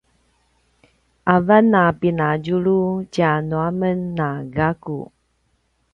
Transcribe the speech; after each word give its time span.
avan 1.35 1.67
a 1.81 1.83
pinadjulu 1.99 2.79
tjanu 3.13 3.55
a 3.67 3.69
men 3.79 3.99
na 4.17 4.29
gaku 4.55 4.99